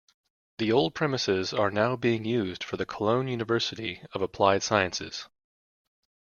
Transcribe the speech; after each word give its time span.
The 0.57 0.71
old 0.71 0.95
premises 0.95 1.53
are 1.53 1.69
now 1.69 1.95
being 1.95 2.25
used 2.25 2.63
for 2.63 2.75
the 2.75 2.87
Cologne 2.87 3.27
University 3.27 4.01
of 4.13 4.23
Applied 4.23 4.63
Sciences. 4.63 5.29